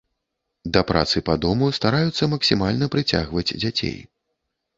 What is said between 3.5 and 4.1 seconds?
дзяцей.